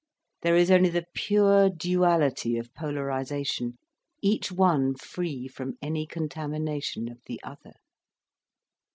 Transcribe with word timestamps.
There 0.41 0.55
is 0.55 0.71
only 0.71 0.89
the 0.89 1.05
pure 1.13 1.69
duality 1.69 2.57
of 2.57 2.73
polarisation, 2.73 3.77
each 4.19 4.51
one 4.51 4.95
free 4.95 5.47
from 5.47 5.77
any 5.79 6.07
contamination 6.07 7.07
of 7.07 7.19
the 7.27 7.39
other. 7.43 7.75